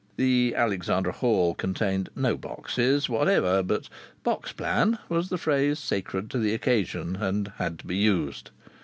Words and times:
The 0.17 0.55
Alexandra 0.57 1.11
Hall 1.11 1.53
contained 1.53 2.09
no 2.15 2.35
boxes 2.35 3.07
whatever, 3.07 3.61
but 3.61 3.87
"box 4.23 4.51
plan" 4.51 4.97
was 5.09 5.29
the 5.29 5.37
phrase 5.37 5.77
sacred 5.77 6.27
to 6.31 6.39
the 6.39 6.55
occasion, 6.55 7.17
and 7.17 7.49
had 7.59 7.77
to 7.77 7.85
be 7.85 7.97
used. 7.97 8.49